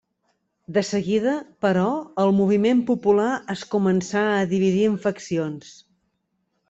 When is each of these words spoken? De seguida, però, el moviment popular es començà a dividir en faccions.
De 0.77 0.81
seguida, 0.87 1.33
però, 1.65 1.83
el 2.25 2.33
moviment 2.37 2.81
popular 2.89 3.29
es 3.55 3.67
començà 3.75 4.25
a 4.41 4.49
dividir 4.55 4.83
en 4.93 4.97
faccions. 5.05 5.71